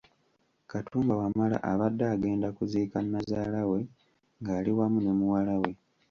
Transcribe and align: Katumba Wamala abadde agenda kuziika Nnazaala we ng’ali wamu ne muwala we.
Katumba 0.69 1.13
Wamala 1.21 1.57
abadde 1.71 2.05
agenda 2.13 2.47
kuziika 2.57 2.97
Nnazaala 3.01 3.61
we 3.71 3.79
ng’ali 4.43 4.71
wamu 4.77 4.99
ne 5.01 5.11
muwala 5.19 5.53
we. 5.61 5.71